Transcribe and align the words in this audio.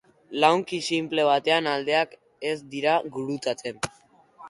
Lauki 0.43 0.79
sinple 0.85 1.27
batean 1.27 1.71
aldeak 1.73 2.17
ez 2.53 2.57
dira 2.75 2.99
gurutzatzen. 3.19 3.83